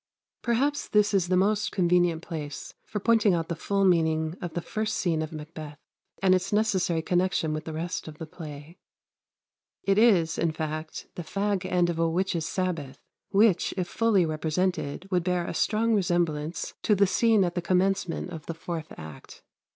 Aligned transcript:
"]96. 0.47 0.47
Perhaps 0.47 0.87
this 0.87 1.13
is 1.13 1.27
the 1.27 1.37
most 1.37 1.71
convenient 1.71 2.23
place 2.23 2.73
for 2.85 2.99
pointing 2.99 3.35
out 3.35 3.49
the 3.49 3.55
full 3.55 3.85
meaning 3.85 4.35
of 4.41 4.55
the 4.55 4.59
first 4.59 4.95
scene 4.97 5.21
of 5.21 5.31
"Macbeth," 5.31 5.77
and 6.23 6.33
its 6.33 6.51
necessary 6.51 7.03
connection 7.03 7.53
with 7.53 7.65
the 7.65 7.73
rest 7.73 8.07
of 8.07 8.17
the 8.17 8.25
play. 8.25 8.79
It 9.83 9.99
is, 9.99 10.39
in 10.39 10.53
fact, 10.53 11.05
the 11.13 11.21
fag 11.21 11.65
end 11.65 11.91
of 11.91 11.99
a 11.99 12.09
witches' 12.09 12.47
sabbath, 12.47 12.97
which, 13.29 13.75
if 13.77 13.87
fully 13.87 14.25
represented, 14.25 15.07
would 15.11 15.23
bear 15.23 15.45
a 15.45 15.53
strong 15.53 15.93
resemblance 15.93 16.73
to 16.81 16.95
the 16.95 17.05
scene 17.05 17.43
at 17.43 17.53
the 17.53 17.61
commencement 17.61 18.31
of 18.31 18.47
the 18.47 18.55
fourth 18.55 18.91
act. 18.97 19.43